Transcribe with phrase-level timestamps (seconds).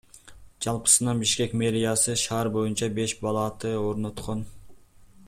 [0.65, 4.45] Жалпысынан Бишкек мэриясы шаар боюнча беш балаты орноткон.